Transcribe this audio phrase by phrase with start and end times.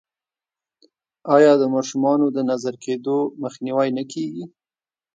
[1.35, 4.45] آیا د ماشومانو د نظر کیدو مخنیوی نه کیږي؟